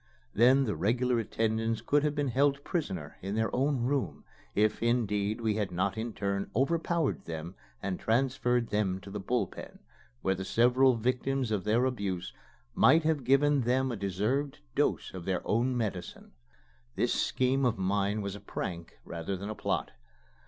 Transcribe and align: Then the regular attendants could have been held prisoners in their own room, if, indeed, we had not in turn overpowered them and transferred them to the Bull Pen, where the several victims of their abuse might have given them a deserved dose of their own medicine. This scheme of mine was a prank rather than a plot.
Then 0.33 0.63
the 0.63 0.75
regular 0.75 1.19
attendants 1.19 1.79
could 1.83 2.01
have 2.03 2.15
been 2.15 2.29
held 2.29 2.63
prisoners 2.63 3.11
in 3.21 3.35
their 3.35 3.55
own 3.55 3.83
room, 3.83 4.23
if, 4.55 4.81
indeed, 4.81 5.39
we 5.39 5.53
had 5.57 5.71
not 5.71 5.95
in 5.95 6.11
turn 6.11 6.49
overpowered 6.55 7.25
them 7.25 7.53
and 7.83 7.99
transferred 7.99 8.69
them 8.69 8.99
to 9.01 9.11
the 9.11 9.19
Bull 9.19 9.45
Pen, 9.45 9.77
where 10.23 10.33
the 10.33 10.43
several 10.43 10.95
victims 10.95 11.51
of 11.51 11.65
their 11.65 11.85
abuse 11.85 12.33
might 12.73 13.03
have 13.03 13.23
given 13.23 13.61
them 13.61 13.91
a 13.91 13.95
deserved 13.95 14.57
dose 14.73 15.13
of 15.13 15.25
their 15.25 15.45
own 15.47 15.77
medicine. 15.77 16.31
This 16.95 17.13
scheme 17.13 17.63
of 17.63 17.77
mine 17.77 18.23
was 18.23 18.35
a 18.35 18.39
prank 18.41 18.97
rather 19.05 19.37
than 19.37 19.51
a 19.51 19.55
plot. 19.55 19.91